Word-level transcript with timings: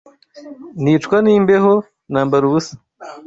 nicwa 0.83 1.17
n’imbeho, 1.25 1.73
nambara 2.11 2.43
ubusa 2.49 2.73